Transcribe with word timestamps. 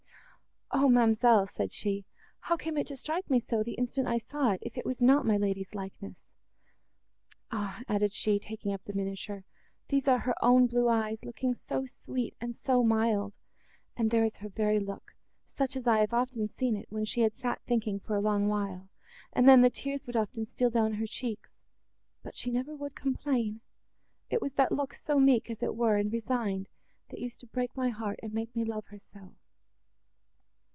"O, 0.73 0.87
ma'amselle!" 0.87 1.47
said 1.49 1.69
she, 1.69 2.05
"how 2.39 2.55
came 2.55 2.77
it 2.77 2.87
to 2.87 2.95
strike 2.95 3.29
me 3.29 3.41
so, 3.41 3.61
the 3.61 3.73
instant 3.73 4.07
I 4.07 4.17
saw 4.17 4.51
it, 4.53 4.61
if 4.61 4.77
it 4.77 4.85
was 4.85 5.01
not 5.01 5.25
my 5.25 5.35
lady's 5.35 5.75
likeness? 5.75 6.29
Ah!" 7.51 7.81
added 7.89 8.13
she, 8.13 8.39
taking 8.39 8.71
up 8.71 8.81
the 8.85 8.93
miniature, 8.93 9.43
"these 9.89 10.07
are 10.07 10.19
her 10.19 10.33
own 10.41 10.67
blue 10.67 10.87
eyes—looking 10.87 11.53
so 11.55 11.85
sweet 11.85 12.35
and 12.39 12.55
so 12.55 12.83
mild; 12.83 13.33
and 13.97 14.09
there 14.11 14.23
is 14.23 14.37
her 14.37 14.47
very 14.47 14.79
look, 14.79 15.13
such 15.45 15.75
as 15.75 15.87
I 15.87 15.99
have 15.99 16.13
often 16.13 16.47
seen 16.47 16.77
it, 16.77 16.87
when 16.89 17.03
she 17.03 17.19
had 17.21 17.35
sat 17.35 17.61
thinking 17.67 17.99
for 17.99 18.15
a 18.15 18.21
long 18.21 18.47
while, 18.47 18.87
and 19.33 19.49
then, 19.49 19.61
the 19.61 19.69
tears 19.69 20.07
would 20.07 20.15
often 20.15 20.45
steal 20.45 20.69
down 20.69 20.93
her 20.93 21.05
cheeks—but 21.05 22.35
she 22.37 22.49
never 22.49 22.77
would 22.77 22.95
complain! 22.95 23.59
It 24.29 24.41
was 24.41 24.53
that 24.53 24.71
look 24.71 24.93
so 24.93 25.19
meek, 25.19 25.49
as 25.51 25.61
it 25.61 25.75
were, 25.75 25.97
and 25.97 26.11
resigned, 26.13 26.69
that 27.09 27.19
used 27.19 27.41
to 27.41 27.45
break 27.47 27.75
my 27.75 27.89
heart 27.89 28.21
and 28.23 28.33
make 28.33 28.55
me 28.55 28.63
love 28.63 28.85
her 28.87 28.99
so!" 28.99 29.35